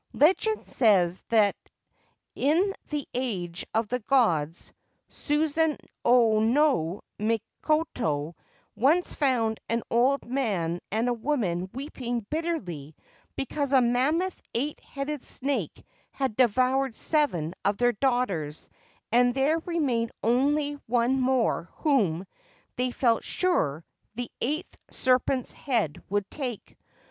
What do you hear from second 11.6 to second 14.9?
weeping bitterly because a mammoth eight